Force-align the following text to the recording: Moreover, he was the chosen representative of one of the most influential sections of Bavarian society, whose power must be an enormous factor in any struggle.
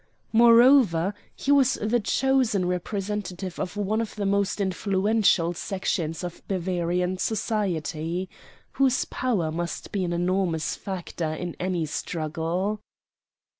Moreover, 0.33 1.13
he 1.35 1.51
was 1.51 1.75
the 1.75 1.99
chosen 1.99 2.65
representative 2.67 3.59
of 3.59 3.77
one 3.77 4.01
of 4.01 4.15
the 4.15 4.25
most 4.25 4.59
influential 4.59 5.53
sections 5.53 6.23
of 6.23 6.41
Bavarian 6.47 7.19
society, 7.19 8.27
whose 8.71 9.05
power 9.05 9.51
must 9.51 9.91
be 9.91 10.03
an 10.03 10.11
enormous 10.11 10.75
factor 10.75 11.31
in 11.35 11.55
any 11.59 11.85
struggle. 11.85 12.81